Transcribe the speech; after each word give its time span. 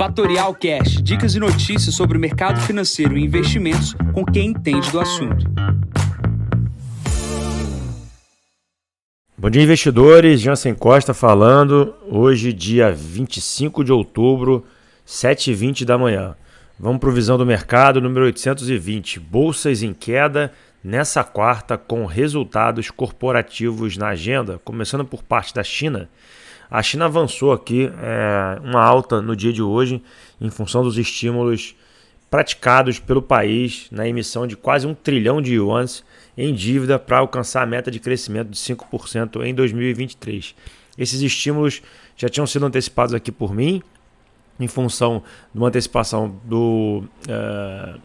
Fatorial 0.00 0.54
Cash, 0.54 1.02
dicas 1.02 1.34
e 1.34 1.38
notícias 1.38 1.94
sobre 1.94 2.16
o 2.16 2.20
mercado 2.20 2.58
financeiro 2.62 3.18
e 3.18 3.22
investimentos 3.22 3.94
com 4.14 4.24
quem 4.24 4.46
entende 4.46 4.90
do 4.90 4.98
assunto. 4.98 5.44
Bom 9.36 9.50
dia, 9.50 9.62
investidores. 9.62 10.40
Jansen 10.40 10.74
Costa 10.74 11.12
falando. 11.12 11.94
Hoje, 12.08 12.50
dia 12.50 12.90
25 12.90 13.84
de 13.84 13.92
outubro, 13.92 14.64
7h20 15.06 15.84
da 15.84 15.98
manhã. 15.98 16.34
Vamos 16.78 16.98
para 16.98 17.10
o 17.10 17.12
Visão 17.12 17.36
do 17.36 17.44
Mercado 17.44 18.00
número 18.00 18.24
820. 18.24 19.20
Bolsas 19.20 19.82
em 19.82 19.92
queda 19.92 20.50
nessa 20.82 21.22
quarta 21.22 21.76
com 21.76 22.06
resultados 22.06 22.90
corporativos 22.90 23.98
na 23.98 24.08
agenda, 24.08 24.58
começando 24.64 25.04
por 25.04 25.22
parte 25.22 25.52
da 25.52 25.62
China. 25.62 26.08
A 26.70 26.82
China 26.82 27.06
avançou 27.06 27.52
aqui 27.52 27.90
é, 28.00 28.60
uma 28.62 28.80
alta 28.80 29.20
no 29.20 29.34
dia 29.34 29.52
de 29.52 29.60
hoje 29.60 30.00
em 30.40 30.50
função 30.50 30.84
dos 30.84 30.96
estímulos 30.96 31.74
praticados 32.30 33.00
pelo 33.00 33.20
país 33.20 33.88
na 33.90 34.06
emissão 34.06 34.46
de 34.46 34.56
quase 34.56 34.86
um 34.86 34.94
trilhão 34.94 35.42
de 35.42 35.54
yuans 35.54 36.04
em 36.38 36.54
dívida 36.54 36.96
para 36.96 37.18
alcançar 37.18 37.62
a 37.62 37.66
meta 37.66 37.90
de 37.90 37.98
crescimento 37.98 38.50
de 38.50 38.56
5% 38.56 39.44
em 39.44 39.52
2023. 39.52 40.54
Esses 40.96 41.20
estímulos 41.22 41.82
já 42.16 42.28
tinham 42.28 42.46
sido 42.46 42.64
antecipados 42.64 43.14
aqui 43.14 43.32
por 43.32 43.52
mim, 43.52 43.82
em 44.60 44.68
função 44.68 45.24
de 45.52 45.58
uma 45.58 45.68
antecipação 45.68 46.38
do 46.44 47.02
uh, 47.26 48.00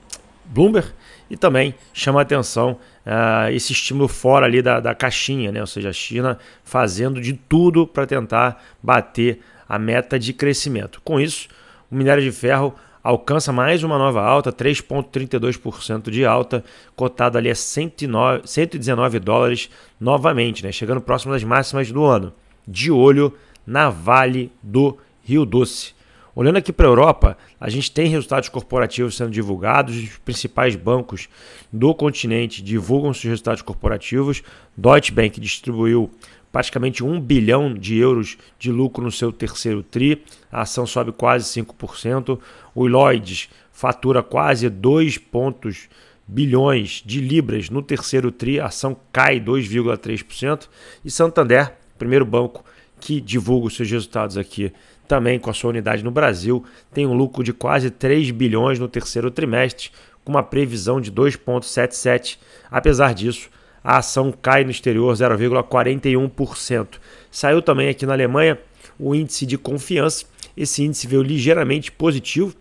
Bloomberg, 0.46 0.88
e 1.30 1.36
também 1.36 1.74
chama 1.94 2.20
a 2.20 2.22
atenção 2.22 2.78
uh, 3.06 3.50
esse 3.52 3.74
estímulo 3.74 4.08
fora 4.08 4.46
ali 4.46 4.62
da, 4.62 4.80
da 4.80 4.94
caixinha, 4.94 5.52
né? 5.52 5.62
ou 5.62 5.68
seja, 5.68 5.90
a 5.90 5.94
China 5.94 6.38
fazendo 6.64 7.20
de 7.20 7.34
tudo 7.34 7.88
para 7.88 8.06
tentar 8.06 8.64
bater 8.82 9.40
a 9.68 9.80
meta 9.80 10.20
de 10.20 10.34
crescimento. 10.34 11.02
Com 11.04 11.20
isso, 11.20 11.48
o 11.92 11.96
minério 11.96 12.24
de 12.24 12.32
ferro 12.32 12.76
alcança 13.04 13.52
mais 13.52 13.84
uma 13.84 13.98
nova 13.98 14.22
alta, 14.22 14.52
3,32% 14.52 16.10
de 16.10 16.26
alta, 16.26 16.64
cotado 16.96 17.38
ali 17.38 17.50
a 17.50 17.56
109, 17.56 18.42
119 18.46 19.20
dólares 19.20 19.70
novamente, 20.00 20.64
né? 20.64 20.72
chegando 20.72 21.02
próximo 21.02 21.34
das 21.34 21.44
máximas 21.44 21.92
do 21.92 22.04
ano. 22.04 22.34
De 22.68 22.92
olho 22.92 23.34
na 23.66 23.90
Vale 23.90 24.52
do 24.62 24.98
Rio 25.24 25.46
Doce. 25.46 25.94
Olhando 26.36 26.58
aqui 26.58 26.74
para 26.74 26.86
a 26.86 26.90
Europa, 26.90 27.38
a 27.58 27.70
gente 27.70 27.90
tem 27.90 28.10
resultados 28.10 28.50
corporativos 28.50 29.16
sendo 29.16 29.32
divulgados, 29.32 29.96
os 29.96 30.18
principais 30.18 30.76
bancos 30.76 31.30
do 31.72 31.96
continente 31.96 32.62
divulgam 32.62 33.14
seus 33.14 33.24
resultados 33.24 33.62
corporativos. 33.62 34.44
Deutsche 34.76 35.14
Bank 35.14 35.40
distribuiu 35.40 36.12
praticamente 36.52 37.02
1 37.02 37.22
bilhão 37.22 37.74
de 37.74 37.98
euros 37.98 38.38
de 38.60 38.70
lucro 38.70 39.02
no 39.02 39.12
seu 39.12 39.32
terceiro 39.32 39.82
TRI, 39.82 40.24
a 40.52 40.64
ação 40.64 40.86
sobe 40.86 41.14
quase 41.14 41.62
5%. 41.62 42.38
O 42.74 42.86
Lloyds 42.86 43.48
fatura 43.72 44.22
quase 44.22 44.70
2 44.70 45.18
pontos 45.18 45.88
bilhões 46.28 47.02
de 47.06 47.22
libras 47.22 47.70
no 47.70 47.82
terceiro 47.82 48.30
TRI, 48.30 48.60
a 48.60 48.66
ação 48.66 48.98
cai 49.14 49.40
2,3%. 49.40 50.68
E 51.06 51.10
Santander, 51.10 51.74
primeiro 51.98 52.26
banco 52.26 52.62
que 53.00 53.22
divulga 53.22 53.68
os 53.68 53.76
seus 53.76 53.90
resultados 53.92 54.38
aqui, 54.38 54.72
também 55.08 55.40
com 55.40 55.50
a 55.50 55.54
sua 55.54 55.70
unidade 55.70 56.04
no 56.04 56.12
Brasil, 56.12 56.64
tem 56.94 57.06
um 57.06 57.14
lucro 57.14 57.44
de 57.44 57.54
quase 57.54 57.90
3 57.90 58.32
bilhões 58.32 58.80
no 58.80 58.88
terceiro 58.88 59.32
trimestre, 59.32 59.90
com 60.24 60.32
uma 60.32 60.44
previsão 60.44 61.00
de 61.00 61.12
2,77. 61.12 62.38
Apesar 62.70 63.14
disso, 63.14 63.50
a 63.84 63.98
ação 63.98 64.32
cai 64.32 64.64
no 64.64 64.72
exterior 64.72 65.14
0,41%. 65.14 66.88
Saiu 67.30 67.62
também 67.62 67.90
aqui 67.90 68.06
na 68.06 68.14
Alemanha 68.14 68.60
o 69.00 69.14
índice 69.14 69.46
de 69.46 69.58
confiança. 69.58 70.26
Esse 70.58 70.84
índice 70.84 71.06
veio 71.06 71.22
ligeiramente 71.22 71.92
positivo. 71.92 72.56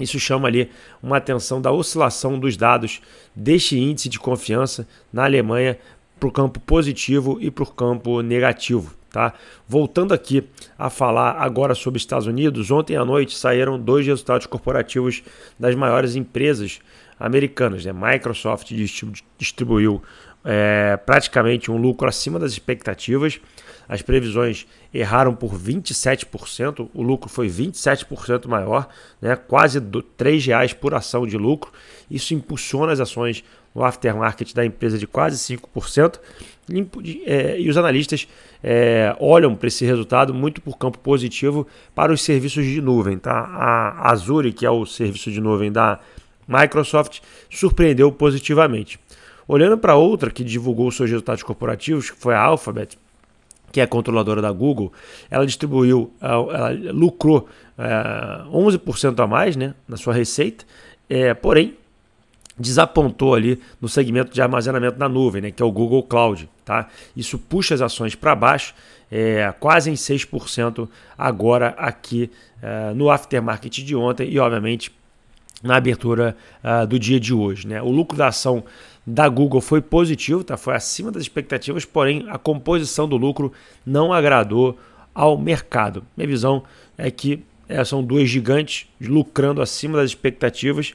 Isso 0.00 0.18
chama 0.18 0.48
ali 0.48 0.70
uma 1.02 1.16
atenção 1.16 1.60
da 1.60 1.72
oscilação 1.72 2.38
dos 2.38 2.56
dados 2.56 3.00
deste 3.34 3.78
índice 3.78 4.08
de 4.08 4.18
confiança 4.18 4.86
na 5.12 5.24
Alemanha 5.24 5.78
para 6.18 6.28
o 6.28 6.32
campo 6.32 6.60
positivo 6.60 7.38
e 7.40 7.50
para 7.50 7.64
o 7.64 7.66
campo 7.66 8.20
negativo. 8.20 8.94
Tá? 9.14 9.32
Voltando 9.68 10.12
aqui 10.12 10.42
a 10.76 10.90
falar 10.90 11.36
agora 11.40 11.72
sobre 11.76 11.98
Estados 11.98 12.26
Unidos, 12.26 12.72
ontem 12.72 12.96
à 12.96 13.04
noite 13.04 13.38
saíram 13.38 13.78
dois 13.78 14.04
resultados 14.04 14.44
corporativos 14.44 15.22
das 15.56 15.76
maiores 15.76 16.16
empresas 16.16 16.80
americanas. 17.16 17.84
Né? 17.84 17.92
Microsoft 17.92 18.72
distribuiu 19.38 20.02
é, 20.44 20.96
praticamente 20.96 21.70
um 21.70 21.76
lucro 21.76 22.08
acima 22.08 22.40
das 22.40 22.50
expectativas. 22.50 23.40
As 23.88 24.02
previsões 24.02 24.66
erraram 24.92 25.32
por 25.32 25.54
27%, 25.54 26.88
o 26.92 27.00
lucro 27.00 27.30
foi 27.30 27.48
27% 27.48 28.48
maior, 28.48 28.88
né? 29.22 29.36
quase 29.36 29.78
R$ 29.78 29.84
3,00 30.18 30.74
por 30.74 30.92
ação 30.92 31.24
de 31.24 31.38
lucro. 31.38 31.72
Isso 32.10 32.34
impulsiona 32.34 32.90
as 32.90 32.98
ações 32.98 33.44
no 33.74 33.84
aftermarket 33.84 34.54
da 34.54 34.64
empresa 34.64 34.98
de 34.98 35.06
quase 35.06 35.36
5%. 35.56 36.20
É, 37.26 37.60
e 37.60 37.68
os 37.68 37.76
analistas 37.76 38.26
é, 38.62 39.14
olham 39.18 39.54
para 39.54 39.68
esse 39.68 39.84
resultado 39.84 40.32
muito 40.32 40.62
por 40.62 40.78
campo 40.78 40.98
positivo 40.98 41.66
para 41.94 42.12
os 42.12 42.22
serviços 42.22 42.64
de 42.64 42.80
nuvem. 42.80 43.18
Tá? 43.18 43.32
A 43.32 44.10
Azure, 44.10 44.52
que 44.52 44.64
é 44.64 44.70
o 44.70 44.86
serviço 44.86 45.30
de 45.30 45.40
nuvem 45.40 45.72
da 45.72 45.98
Microsoft, 46.46 47.20
surpreendeu 47.50 48.10
positivamente. 48.12 48.98
Olhando 49.46 49.76
para 49.76 49.94
outra 49.94 50.30
que 50.30 50.42
divulgou 50.42 50.90
seus 50.90 51.10
resultados 51.10 51.42
corporativos, 51.42 52.10
que 52.10 52.18
foi 52.18 52.34
a 52.34 52.40
Alphabet, 52.40 52.96
que 53.70 53.80
é 53.80 53.82
a 53.82 53.88
controladora 53.88 54.40
da 54.40 54.52
Google, 54.52 54.92
ela 55.28 55.44
distribuiu, 55.44 56.10
ela 56.20 56.70
lucrou 56.92 57.48
é, 57.76 58.44
11% 58.48 59.22
a 59.22 59.26
mais 59.26 59.56
né, 59.56 59.74
na 59.86 59.96
sua 59.96 60.14
receita, 60.14 60.64
é, 61.10 61.34
porém 61.34 61.76
desapontou 62.58 63.34
ali 63.34 63.60
no 63.80 63.88
segmento 63.88 64.32
de 64.32 64.40
armazenamento 64.40 64.98
na 64.98 65.08
nuvem, 65.08 65.42
né, 65.42 65.50
que 65.50 65.62
é 65.62 65.66
o 65.66 65.72
Google 65.72 66.02
Cloud. 66.02 66.48
Tá? 66.64 66.88
Isso 67.16 67.38
puxa 67.38 67.74
as 67.74 67.82
ações 67.82 68.14
para 68.14 68.34
baixo, 68.34 68.74
é, 69.10 69.52
quase 69.58 69.90
em 69.90 69.94
6% 69.94 70.88
agora 71.18 71.74
aqui 71.76 72.30
é, 72.62 72.94
no 72.94 73.10
aftermarket 73.10 73.78
de 73.84 73.96
ontem 73.96 74.28
e, 74.30 74.38
obviamente, 74.38 74.92
na 75.64 75.76
abertura 75.76 76.36
uh, 76.62 76.86
do 76.86 76.98
dia 76.98 77.18
de 77.18 77.32
hoje. 77.32 77.66
Né? 77.66 77.80
O 77.80 77.90
lucro 77.90 78.18
da 78.18 78.28
ação 78.28 78.62
da 79.06 79.26
Google 79.28 79.62
foi 79.62 79.80
positivo, 79.80 80.44
tá? 80.44 80.58
foi 80.58 80.74
acima 80.74 81.10
das 81.10 81.22
expectativas, 81.22 81.86
porém 81.86 82.26
a 82.28 82.36
composição 82.36 83.08
do 83.08 83.16
lucro 83.16 83.50
não 83.84 84.12
agradou 84.12 84.78
ao 85.14 85.38
mercado. 85.38 86.04
Minha 86.14 86.28
visão 86.28 86.62
é 86.98 87.10
que 87.10 87.42
é, 87.66 87.82
são 87.82 88.04
dois 88.04 88.28
gigantes 88.28 88.86
lucrando 89.00 89.62
acima 89.62 89.96
das 89.96 90.10
expectativas, 90.10 90.94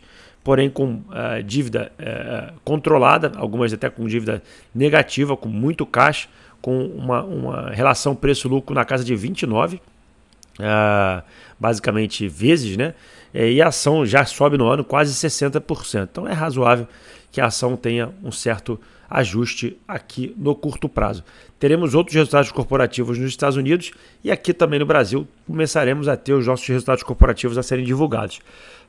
porém 0.50 0.68
com 0.68 0.94
uh, 0.94 1.44
dívida 1.46 1.92
uh, 2.00 2.60
controlada, 2.64 3.32
algumas 3.36 3.72
até 3.72 3.88
com 3.88 4.08
dívida 4.08 4.42
negativa, 4.74 5.38
com 5.38 5.48
muito 5.48 5.86
caixa, 5.86 6.28
com 6.60 6.88
uma, 6.88 7.22
uma 7.24 7.70
relação 7.70 8.16
preço-lucro 8.16 8.74
na 8.74 8.84
casa 8.84 9.04
de 9.04 9.16
29, 9.16 9.76
uh, 9.76 11.24
basicamente 11.60 12.28
vezes, 12.28 12.76
né? 12.76 12.96
E 13.32 13.62
a 13.62 13.68
ação 13.68 14.04
já 14.08 14.26
sobe 14.26 14.58
no 14.58 14.68
ano 14.68 14.84
quase 14.84 15.14
60%. 15.14 16.10
Então 16.12 16.28
é 16.28 16.34
razoável 16.34 16.88
que 17.32 17.42
a 17.42 17.46
ação 17.46 17.76
tenha 17.76 18.12
um 18.24 18.32
certo 18.32 18.80
ajuste 19.10 19.78
aqui 19.88 20.34
no 20.38 20.56
curto 20.56 20.88
prazo. 20.88 21.24
Teremos 21.58 21.96
outros 21.96 22.16
resultados 22.16 22.52
corporativos 22.52 23.18
nos 23.18 23.30
Estados 23.30 23.58
Unidos 23.58 23.92
e 24.24 24.32
aqui 24.32 24.54
também 24.54 24.80
no 24.80 24.86
Brasil 24.86 25.28
começaremos 25.48 26.08
a 26.08 26.16
ter 26.16 26.34
os 26.34 26.46
nossos 26.46 26.68
resultados 26.68 27.04
corporativos 27.04 27.58
a 27.58 27.64
serem 27.64 27.84
divulgados. 27.84 28.40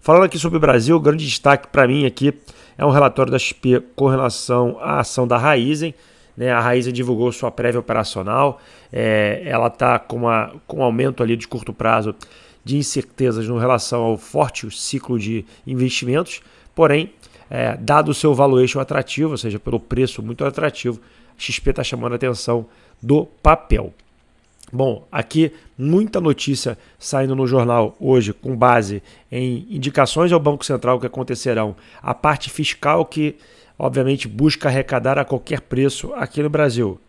Falando 0.00 0.24
aqui 0.24 0.38
sobre 0.38 0.58
o 0.58 0.60
Brasil, 0.60 0.96
o 0.96 1.00
grande 1.00 1.26
destaque 1.26 1.68
para 1.68 1.86
mim 1.88 2.06
aqui 2.06 2.34
é 2.76 2.84
um 2.84 2.90
relatório 2.90 3.32
da 3.32 3.38
XP 3.38 3.82
com 3.96 4.08
relação 4.08 4.78
à 4.80 5.00
ação 5.00 5.26
da 5.26 5.36
Raizen. 5.36 5.94
Né? 6.36 6.50
A 6.50 6.60
Raizen 6.60 6.92
divulgou 6.92 7.30
sua 7.32 7.50
prévia 7.50 7.80
operacional, 7.80 8.60
é, 8.92 9.42
ela 9.44 9.66
está 9.66 9.98
com, 9.98 10.22
com 10.66 10.78
um 10.78 10.82
aumento 10.82 11.22
ali 11.22 11.36
de 11.36 11.48
curto 11.48 11.72
prazo 11.72 12.14
de 12.64 12.76
incertezas 12.76 13.48
no 13.48 13.58
relação 13.58 14.02
ao 14.02 14.16
forte 14.16 14.70
ciclo 14.70 15.18
de 15.18 15.44
investimentos, 15.66 16.40
porém, 16.74 17.12
é, 17.50 17.76
dado 17.76 18.12
o 18.12 18.14
seu 18.14 18.32
valuation 18.32 18.78
atrativo, 18.78 19.32
ou 19.32 19.36
seja, 19.36 19.58
pelo 19.58 19.80
preço 19.80 20.22
muito 20.22 20.44
atrativo, 20.44 21.00
XP 21.36 21.70
está 21.70 21.82
chamando 21.82 22.12
a 22.12 22.16
atenção 22.16 22.66
do 23.02 23.26
papel. 23.26 23.92
Bom, 24.72 25.04
aqui 25.10 25.52
muita 25.76 26.20
notícia 26.20 26.78
saindo 26.96 27.34
no 27.34 27.44
jornal 27.44 27.96
hoje 27.98 28.32
com 28.32 28.56
base 28.56 29.02
em 29.32 29.66
indicações 29.68 30.30
ao 30.30 30.38
Banco 30.38 30.64
Central 30.64 31.00
que 31.00 31.06
acontecerão, 31.06 31.74
a 32.00 32.14
parte 32.14 32.48
fiscal 32.48 33.04
que 33.04 33.36
obviamente 33.76 34.28
busca 34.28 34.68
arrecadar 34.68 35.18
a 35.18 35.24
qualquer 35.24 35.62
preço 35.62 36.14
aqui 36.14 36.40
no 36.40 36.50
Brasil, 36.50 37.00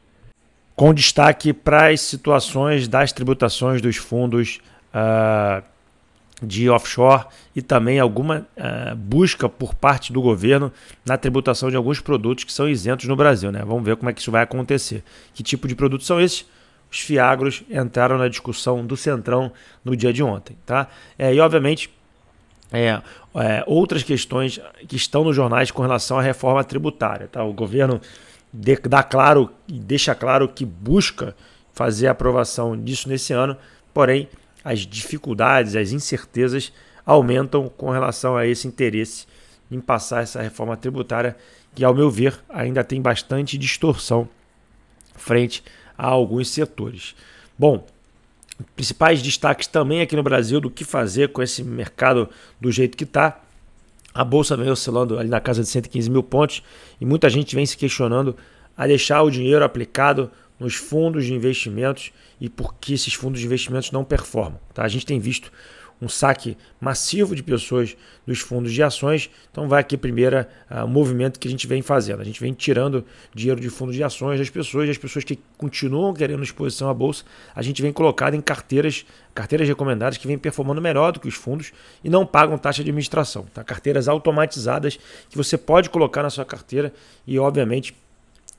com 0.75 0.91
destaque 0.91 1.53
para 1.53 1.89
as 1.89 2.01
situações 2.01 2.87
das 2.87 3.11
tributações 3.11 3.79
dos 3.79 3.97
fundos 3.97 4.59
uh, 4.95 5.63
de 6.41 6.69
offshore 6.69 7.25
e 7.55 7.61
também 7.61 7.99
alguma 7.99 8.47
uh, 8.57 8.95
busca 8.95 9.47
por 9.47 9.75
parte 9.75 10.11
do 10.11 10.21
governo 10.21 10.71
na 11.05 11.17
tributação 11.17 11.69
de 11.69 11.75
alguns 11.75 11.99
produtos 11.99 12.43
que 12.43 12.51
são 12.51 12.67
isentos 12.67 13.07
no 13.07 13.15
Brasil. 13.15 13.51
Né? 13.51 13.63
Vamos 13.65 13.83
ver 13.83 13.95
como 13.95 14.09
é 14.09 14.13
que 14.13 14.21
isso 14.21 14.31
vai 14.31 14.41
acontecer. 14.41 15.03
Que 15.33 15.43
tipo 15.43 15.67
de 15.67 15.75
produtos 15.75 16.07
são 16.07 16.19
esses? 16.19 16.45
os 16.91 16.99
fiagros 16.99 17.63
entraram 17.69 18.17
na 18.17 18.27
discussão 18.27 18.85
do 18.85 18.97
Centrão 18.97 19.51
no 19.83 19.95
dia 19.95 20.11
de 20.11 20.21
ontem. 20.21 20.57
Tá? 20.65 20.87
É, 21.17 21.33
e, 21.33 21.39
obviamente, 21.39 21.89
é, 22.69 23.01
é, 23.35 23.63
outras 23.65 24.03
questões 24.03 24.59
que 24.87 24.97
estão 24.97 25.23
nos 25.23 25.35
jornais 25.35 25.71
com 25.71 25.81
relação 25.81 26.19
à 26.19 26.21
reforma 26.21 26.63
tributária. 26.65 27.29
Tá? 27.29 27.43
O 27.43 27.53
governo 27.53 28.01
de, 28.51 28.75
dá 28.75 29.01
claro 29.01 29.49
e 29.69 29.79
deixa 29.79 30.13
claro 30.13 30.49
que 30.49 30.65
busca 30.65 31.33
fazer 31.73 32.07
a 32.07 32.11
aprovação 32.11 32.77
disso 32.77 33.07
nesse 33.07 33.31
ano, 33.31 33.55
porém 33.93 34.27
as 34.63 34.79
dificuldades, 34.79 35.75
as 35.75 35.91
incertezas 35.91 36.71
aumentam 37.05 37.67
com 37.69 37.89
relação 37.89 38.37
a 38.37 38.45
esse 38.45 38.67
interesse 38.67 39.25
em 39.71 39.79
passar 39.79 40.23
essa 40.23 40.41
reforma 40.41 40.75
tributária, 40.75 41.35
que, 41.73 41.83
ao 41.83 41.93
meu 41.93 42.11
ver, 42.11 42.37
ainda 42.49 42.83
tem 42.83 43.01
bastante 43.01 43.57
distorção 43.57 44.27
frente 45.15 45.63
a 45.97 46.07
alguns 46.07 46.49
setores. 46.49 47.15
Bom, 47.57 47.85
principais 48.75 49.21
destaques 49.21 49.67
também 49.67 50.01
aqui 50.01 50.15
no 50.15 50.23
Brasil 50.23 50.59
do 50.59 50.69
que 50.69 50.83
fazer 50.83 51.29
com 51.29 51.41
esse 51.41 51.63
mercado 51.63 52.29
do 52.59 52.71
jeito 52.71 52.97
que 52.97 53.03
está. 53.03 53.39
A 54.13 54.25
bolsa 54.25 54.57
vem 54.57 54.69
oscilando 54.69 55.17
ali 55.17 55.29
na 55.29 55.39
casa 55.39 55.61
de 55.61 55.69
115 55.69 56.09
mil 56.09 56.23
pontos 56.23 56.61
e 56.99 57.05
muita 57.05 57.29
gente 57.29 57.55
vem 57.55 57.65
se 57.65 57.77
questionando 57.77 58.35
a 58.75 58.85
deixar 58.85 59.21
o 59.21 59.31
dinheiro 59.31 59.63
aplicado 59.63 60.29
nos 60.61 60.75
fundos 60.75 61.25
de 61.25 61.33
investimentos 61.33 62.11
e 62.39 62.47
por 62.47 62.75
que 62.75 62.93
esses 62.93 63.15
fundos 63.15 63.39
de 63.39 63.47
investimentos 63.47 63.91
não 63.91 64.03
performam. 64.03 64.59
Tá? 64.73 64.83
A 64.83 64.87
gente 64.87 65.05
tem 65.05 65.19
visto 65.19 65.51
um 66.01 66.09
saque 66.09 66.57
massivo 66.79 67.35
de 67.35 67.43
pessoas 67.43 67.95
dos 68.25 68.39
fundos 68.39 68.73
de 68.73 68.81
ações. 68.81 69.29
Então 69.51 69.67
vai 69.67 69.81
aqui 69.81 69.95
primeiro 69.95 70.45
o 70.69 70.87
movimento 70.87 71.39
que 71.39 71.47
a 71.47 71.51
gente 71.51 71.67
vem 71.67 71.81
fazendo. 71.81 72.21
A 72.21 72.23
gente 72.23 72.39
vem 72.39 72.53
tirando 72.53 73.05
dinheiro 73.33 73.61
de 73.61 73.69
fundos 73.69 73.95
de 73.95 74.03
ações 74.03 74.39
das 74.39 74.49
pessoas, 74.49 74.89
as 74.89 74.97
pessoas 74.97 75.23
que 75.23 75.39
continuam 75.57 76.13
querendo 76.13 76.43
exposição 76.43 76.89
à 76.89 76.93
bolsa, 76.93 77.23
a 77.55 77.61
gente 77.61 77.81
vem 77.81 77.93
colocado 77.93 78.33
em 78.33 78.41
carteiras, 78.41 79.05
carteiras 79.33 79.67
recomendadas 79.67 80.17
que 80.17 80.27
vêm 80.27 80.37
performando 80.37 80.81
melhor 80.81 81.11
do 81.11 81.19
que 81.19 81.27
os 81.27 81.35
fundos 81.35 81.71
e 82.03 82.09
não 82.09 82.25
pagam 82.25 82.57
taxa 82.57 82.83
de 82.83 82.89
administração. 82.89 83.45
Tá? 83.53 83.63
Carteiras 83.63 84.07
automatizadas 84.07 84.97
que 85.29 85.37
você 85.37 85.57
pode 85.57 85.89
colocar 85.89 86.23
na 86.23 86.31
sua 86.31 86.45
carteira 86.45 86.91
e, 87.27 87.37
obviamente, 87.37 87.95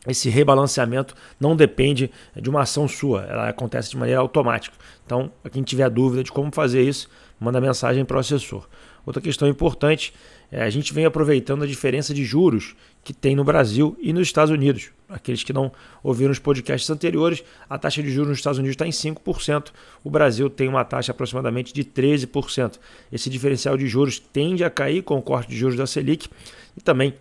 esse 0.06 0.28
rebalanceamento 0.28 1.14
não 1.38 1.54
depende 1.54 2.10
de 2.34 2.50
uma 2.50 2.62
ação 2.62 2.88
sua, 2.88 3.22
ela 3.22 3.48
acontece 3.48 3.90
de 3.90 3.96
maneira 3.96 4.20
automática. 4.20 4.76
Então, 5.06 5.30
quem 5.50 5.62
tiver 5.62 5.88
dúvida 5.88 6.24
de 6.24 6.32
como 6.32 6.50
fazer 6.52 6.82
isso, 6.82 7.08
manda 7.38 7.60
mensagem 7.60 8.04
para 8.04 8.16
o 8.16 8.20
assessor. 8.20 8.66
Outra 9.06 9.22
questão 9.22 9.48
importante 9.48 10.12
é 10.50 10.62
a 10.62 10.70
gente 10.70 10.92
vem 10.92 11.04
aproveitando 11.04 11.62
a 11.62 11.66
diferença 11.66 12.12
de 12.12 12.24
juros 12.24 12.76
que 13.02 13.12
tem 13.12 13.34
no 13.34 13.42
Brasil 13.42 13.96
e 14.00 14.12
nos 14.12 14.28
Estados 14.28 14.52
Unidos. 14.52 14.90
Aqueles 15.08 15.42
que 15.42 15.52
não 15.52 15.72
ouviram 16.02 16.30
os 16.30 16.38
podcasts 16.38 16.88
anteriores, 16.90 17.42
a 17.68 17.78
taxa 17.78 18.02
de 18.02 18.10
juros 18.10 18.30
nos 18.30 18.38
Estados 18.38 18.58
Unidos 18.58 18.74
está 18.74 18.86
em 18.86 18.90
5%, 18.90 19.70
o 20.04 20.10
Brasil 20.10 20.50
tem 20.50 20.68
uma 20.68 20.84
taxa 20.84 21.10
aproximadamente 21.12 21.72
de 21.72 21.84
13%. 21.84 22.78
Esse 23.10 23.30
diferencial 23.30 23.76
de 23.76 23.86
juros 23.86 24.18
tende 24.18 24.62
a 24.62 24.70
cair 24.70 25.02
com 25.02 25.16
o 25.18 25.22
corte 25.22 25.48
de 25.48 25.56
juros 25.56 25.76
da 25.76 25.86
Selic 25.86 26.28
e 26.76 26.80
também 26.80 27.14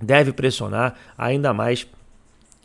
deve 0.00 0.32
pressionar 0.32 0.94
ainda 1.16 1.52
mais 1.52 1.86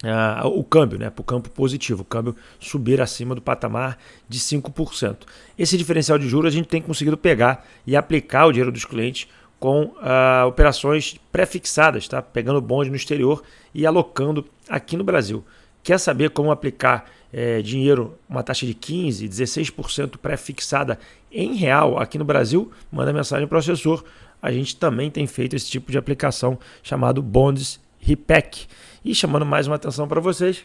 Uh, 0.04 0.48
o 0.50 0.66
câmbio, 0.66 1.00
né, 1.00 1.10
para 1.10 1.22
o 1.22 1.24
campo 1.24 1.50
positivo, 1.50 2.02
o 2.02 2.06
câmbio 2.06 2.36
subir 2.60 3.00
acima 3.00 3.34
do 3.34 3.42
patamar 3.42 3.98
de 4.28 4.38
5%. 4.38 5.20
Esse 5.58 5.78
diferencial 5.78 6.20
de 6.20 6.28
juros 6.28 6.54
a 6.54 6.58
gente 6.58 6.68
tem 6.68 6.82
conseguido 6.82 7.18
pegar 7.18 7.66
e 7.88 7.96
aplicar 7.96 8.46
o 8.46 8.52
dinheiro 8.52 8.72
dos 8.72 8.84
clientes 8.84 9.30
com 9.58 9.86
uh, 9.86 10.46
operações 10.46 11.18
pré-fixadas, 11.32 12.06
tá? 12.06 12.22
pegando 12.22 12.60
bonde 12.60 12.90
no 12.90 12.98
exterior 12.98 13.42
e 13.74 13.86
alocando 13.86 14.46
aqui 14.68 14.98
no 14.98 15.06
Brasil. 15.06 15.42
Quer 15.82 15.98
saber 15.98 16.32
como 16.32 16.52
aplicar 16.52 17.10
é, 17.32 17.62
dinheiro, 17.62 18.18
uma 18.28 18.44
taxa 18.44 18.66
de 18.66 18.74
15%, 18.74 19.28
16% 19.28 20.18
pré-fixada 20.18 21.00
em 21.32 21.56
real 21.56 21.98
aqui 21.98 22.18
no 22.18 22.26
Brasil? 22.26 22.72
Manda 22.92 23.14
mensagem 23.14 23.48
para 23.48 23.56
o 23.56 23.60
assessor. 23.60 24.04
A 24.42 24.52
gente 24.52 24.76
também 24.76 25.10
tem 25.10 25.26
feito 25.26 25.56
esse 25.56 25.70
tipo 25.70 25.92
de 25.92 25.98
aplicação 25.98 26.60
chamado 26.82 27.22
Bonds 27.22 27.80
RIPEC. 28.04 28.68
E 29.04 29.14
chamando 29.14 29.46
mais 29.46 29.68
uma 29.68 29.76
atenção 29.76 30.08
para 30.08 30.22
vocês, 30.22 30.64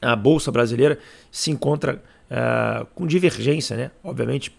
a 0.00 0.14
Bolsa 0.14 0.50
Brasileira 0.50 0.98
se 1.30 1.50
encontra 1.50 2.02
uh, 2.30 2.86
com 2.94 3.06
divergência, 3.06 3.76
né? 3.76 3.90
obviamente, 4.02 4.54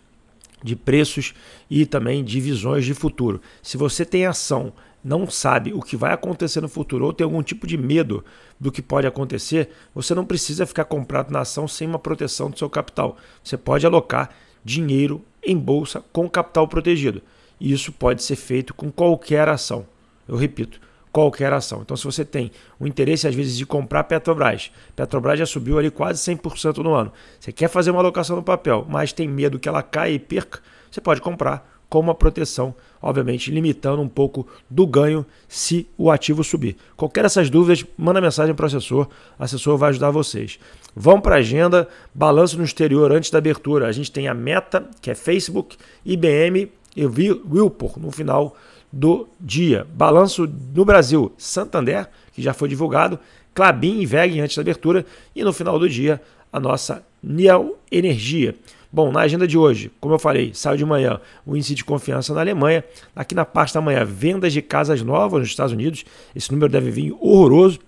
de 0.63 0.75
preços 0.75 1.33
e 1.69 1.85
também 1.85 2.23
de 2.23 2.39
visões 2.39 2.85
de 2.85 2.93
futuro. 2.93 3.41
Se 3.61 3.77
você 3.77 4.03
tem 4.03 4.25
ação, 4.25 4.73
não 5.03 5.29
sabe 5.29 5.71
o 5.71 5.81
que 5.81 5.95
vai 5.95 6.13
acontecer 6.13 6.61
no 6.61 6.67
futuro 6.67 7.05
ou 7.05 7.13
tem 7.13 7.23
algum 7.23 7.43
tipo 7.43 7.67
de 7.67 7.77
medo 7.77 8.25
do 8.59 8.71
que 8.71 8.81
pode 8.81 9.05
acontecer, 9.05 9.69
você 9.93 10.15
não 10.15 10.25
precisa 10.25 10.65
ficar 10.65 10.85
comprado 10.85 11.31
na 11.31 11.41
ação 11.41 11.67
sem 11.67 11.87
uma 11.87 11.99
proteção 11.99 12.49
do 12.49 12.57
seu 12.57 12.69
capital. 12.69 13.15
Você 13.43 13.55
pode 13.55 13.85
alocar 13.85 14.31
dinheiro 14.63 15.23
em 15.43 15.55
bolsa 15.55 16.03
com 16.11 16.27
capital 16.27 16.67
protegido. 16.67 17.21
Isso 17.61 17.91
pode 17.91 18.23
ser 18.23 18.35
feito 18.35 18.73
com 18.73 18.91
qualquer 18.91 19.47
ação. 19.47 19.85
Eu 20.27 20.35
repito, 20.35 20.81
qualquer 21.15 21.53
ação. 21.53 21.79
Então, 21.81 21.95
se 21.95 22.03
você 22.03 22.25
tem 22.25 22.51
o 22.77 22.85
interesse, 22.85 23.25
às 23.25 23.33
vezes, 23.33 23.55
de 23.55 23.65
comprar 23.65 24.03
Petrobras, 24.03 24.69
Petrobras 24.97 25.39
já 25.39 25.45
subiu 25.45 25.79
ali 25.79 25.89
quase 25.89 26.19
100% 26.19 26.79
no 26.79 26.93
ano. 26.93 27.09
Você 27.39 27.53
quer 27.53 27.69
fazer 27.69 27.91
uma 27.91 28.01
alocação 28.01 28.35
no 28.35 28.43
papel, 28.43 28.85
mas 28.89 29.13
tem 29.13 29.25
medo 29.25 29.57
que 29.57 29.69
ela 29.69 29.81
caia 29.81 30.11
e 30.11 30.19
perca, 30.19 30.59
você 30.91 30.99
pode 30.99 31.21
comprar 31.21 31.73
com 31.87 32.01
uma 32.01 32.13
proteção, 32.13 32.75
obviamente 33.01 33.49
limitando 33.49 34.01
um 34.01 34.09
pouco 34.09 34.45
do 34.69 34.85
ganho 34.85 35.25
se 35.47 35.87
o 35.97 36.11
ativo 36.11 36.43
subir. 36.43 36.75
Qualquer 36.97 37.23
dessas 37.23 37.49
dúvidas, 37.49 37.85
manda 37.97 38.19
mensagem 38.19 38.53
para 38.53 38.63
o 38.63 38.67
assessor, 38.67 39.07
o 39.39 39.43
assessor 39.43 39.77
vai 39.77 39.91
ajudar 39.91 40.11
vocês. 40.11 40.59
Vão 40.93 41.21
para 41.21 41.35
a 41.35 41.39
agenda, 41.39 41.87
balanço 42.13 42.57
no 42.57 42.65
exterior 42.65 43.13
antes 43.13 43.31
da 43.31 43.37
abertura. 43.37 43.87
A 43.87 43.91
gente 43.93 44.11
tem 44.11 44.27
a 44.27 44.33
Meta, 44.33 44.85
que 45.01 45.09
é 45.09 45.15
Facebook, 45.15 45.77
IBM 46.03 46.69
e 46.93 47.05
Wilpor 47.05 47.97
no 47.97 48.11
final 48.11 48.57
do 48.91 49.27
dia. 49.39 49.85
Balanço 49.93 50.49
no 50.73 50.85
Brasil, 50.85 51.31
Santander, 51.37 52.07
que 52.33 52.41
já 52.41 52.53
foi 52.53 52.69
divulgado, 52.69 53.19
Clabin 53.53 54.01
e 54.01 54.05
VEG 54.05 54.39
antes 54.41 54.55
da 54.55 54.61
abertura 54.61 55.05
e 55.35 55.43
no 55.43 55.53
final 55.53 55.79
do 55.79 55.87
dia 55.89 56.21
a 56.51 56.59
nossa 56.59 57.05
Neo 57.21 57.77
Energia. 57.91 58.55
Bom, 58.91 59.11
na 59.11 59.21
agenda 59.21 59.45
de 59.45 59.57
hoje, 59.57 59.91
como 59.99 60.13
eu 60.13 60.19
falei, 60.19 60.53
saiu 60.53 60.77
de 60.77 60.85
manhã 60.85 61.19
o 61.45 61.55
índice 61.55 61.75
de 61.75 61.83
confiança 61.83 62.33
na 62.33 62.39
Alemanha. 62.39 62.83
Aqui 63.13 63.35
na 63.35 63.43
parte 63.43 63.73
da 63.73 63.81
manhã, 63.81 64.05
vendas 64.05 64.53
de 64.53 64.61
casas 64.61 65.01
novas 65.01 65.41
nos 65.41 65.49
Estados 65.49 65.73
Unidos. 65.73 66.05
Esse 66.33 66.49
número 66.51 66.71
deve 66.71 66.91
vir 66.91 67.13
horroroso. 67.19 67.79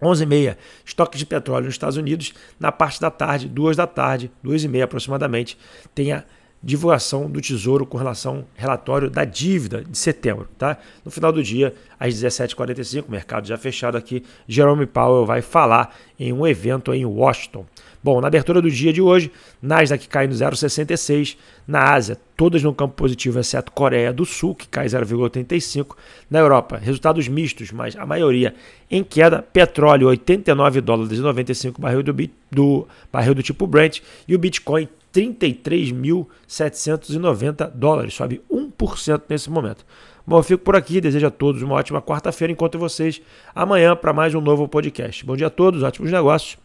11h30, 0.00 0.56
estoque 0.86 1.18
de 1.18 1.26
petróleo 1.26 1.66
nos 1.66 1.74
Estados 1.74 1.98
Unidos. 1.98 2.32
Na 2.58 2.72
parte 2.72 3.00
da 3.00 3.10
tarde, 3.10 3.48
2 3.48 3.76
da 3.76 3.86
tarde, 3.86 4.30
2h30 4.44 4.82
aproximadamente, 4.82 5.58
tem 5.94 6.12
a 6.12 6.24
divulgação 6.62 7.30
do 7.30 7.40
Tesouro 7.40 7.86
com 7.86 7.96
relação 7.96 8.36
ao 8.36 8.44
relatório 8.54 9.08
da 9.08 9.24
dívida 9.24 9.84
de 9.84 9.96
setembro. 9.96 10.48
Tá? 10.58 10.76
No 11.04 11.10
final 11.10 11.32
do 11.32 11.42
dia, 11.42 11.74
às 11.98 12.14
17h45, 12.14 13.04
mercado 13.08 13.46
já 13.46 13.56
fechado 13.56 13.96
aqui, 13.96 14.24
Jerome 14.46 14.86
Powell 14.86 15.24
vai 15.24 15.42
falar 15.42 15.96
em 16.18 16.32
um 16.32 16.46
evento 16.46 16.92
em 16.92 17.04
Washington. 17.04 17.64
Bom, 18.02 18.20
na 18.20 18.28
abertura 18.28 18.62
do 18.62 18.70
dia 18.70 18.92
de 18.92 19.02
hoje, 19.02 19.30
Nasdaq 19.60 20.08
caindo 20.08 20.32
0,66. 20.32 21.36
Na 21.66 21.92
Ásia, 21.92 22.16
todas 22.36 22.62
no 22.62 22.72
campo 22.72 22.94
positivo, 22.94 23.40
exceto 23.40 23.72
Coreia 23.72 24.12
do 24.12 24.24
Sul, 24.24 24.54
que 24.54 24.68
cai 24.68 24.86
0,85. 24.86 25.96
Na 26.30 26.38
Europa, 26.38 26.78
resultados 26.78 27.26
mistos, 27.26 27.72
mas 27.72 27.96
a 27.96 28.06
maioria 28.06 28.54
em 28.90 29.02
queda. 29.02 29.42
Petróleo, 29.42 30.06
89 30.08 30.80
dólares 30.80 31.18
e 31.18 31.20
95 31.20 31.80
barril 31.80 32.02
do, 32.02 32.14
do 32.50 32.88
barril 33.12 33.34
do 33.34 33.42
tipo 33.42 33.66
Brent. 33.66 34.00
E 34.28 34.34
o 34.34 34.38
Bitcoin, 34.38 34.88
33.790 35.12 37.70
dólares, 37.74 38.14
sobe 38.14 38.40
1% 38.50 39.22
nesse 39.28 39.50
momento. 39.50 39.84
Bom, 40.26 40.38
eu 40.38 40.42
fico 40.42 40.62
por 40.62 40.74
aqui, 40.76 41.00
desejo 41.00 41.26
a 41.26 41.30
todos 41.30 41.62
uma 41.62 41.76
ótima 41.76 42.02
quarta-feira, 42.02 42.52
encontro 42.52 42.78
vocês 42.78 43.22
amanhã 43.54 43.96
para 43.96 44.12
mais 44.12 44.34
um 44.34 44.40
novo 44.40 44.68
podcast. 44.68 45.24
Bom 45.24 45.36
dia 45.36 45.46
a 45.46 45.50
todos, 45.50 45.82
ótimos 45.82 46.12
negócios. 46.12 46.58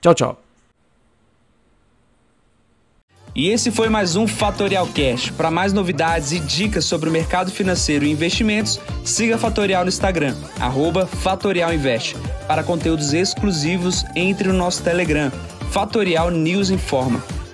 Tchau, 0.00 0.14
tchau. 0.14 0.42
E 3.36 3.50
esse 3.50 3.70
foi 3.70 3.90
mais 3.90 4.16
um 4.16 4.26
Fatorial 4.26 4.86
Cash. 4.86 5.30
Para 5.30 5.50
mais 5.50 5.74
novidades 5.74 6.32
e 6.32 6.40
dicas 6.40 6.86
sobre 6.86 7.10
o 7.10 7.12
mercado 7.12 7.50
financeiro 7.50 8.06
e 8.06 8.10
investimentos, 8.10 8.80
siga 9.04 9.36
Fatorial 9.36 9.84
no 9.84 9.90
Instagram, 9.90 10.34
Fatorial 11.06 11.74
Invest. 11.74 12.16
Para 12.48 12.64
conteúdos 12.64 13.12
exclusivos, 13.12 14.06
entre 14.16 14.48
no 14.48 14.54
nosso 14.54 14.82
Telegram, 14.82 15.30
Fatorial 15.70 16.30
News 16.30 16.70
Informa. 16.70 17.35